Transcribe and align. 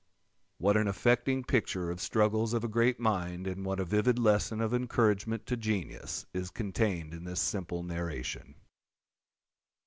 _"What 0.57 0.77
an 0.77 0.87
affecting 0.87 1.43
picture 1.43 1.91
of 1.91 1.97
the 1.97 2.03
struggles 2.03 2.53
of 2.55 2.63
a 2.63 2.67
great 2.67 2.99
mind, 2.99 3.45
and 3.45 3.63
what 3.63 3.79
a 3.79 3.85
vivid 3.85 4.17
lesson 4.17 4.59
of 4.59 4.73
encouragement 4.73 5.45
to 5.45 5.55
genius, 5.55 6.25
is 6.33 6.49
contained 6.49 7.13
in 7.13 7.23
this 7.23 7.39
simple 7.39 7.83
narration! 7.83 8.55